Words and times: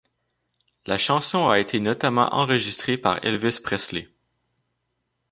La 0.87 0.97
chanson 0.97 1.47
a 1.47 1.59
été 1.59 1.79
notamment 1.79 2.33
enregistrée 2.33 2.97
par 2.97 3.23
Elvis 3.23 3.59
Presley. 3.63 4.09